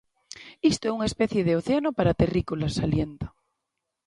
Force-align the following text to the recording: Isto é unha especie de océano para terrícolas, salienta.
Isto 0.71 0.83
é 0.87 0.93
unha 0.97 1.09
especie 1.11 1.45
de 1.47 1.53
océano 1.61 1.89
para 1.97 2.17
terrícolas, 2.21 2.75
salienta. 2.79 3.27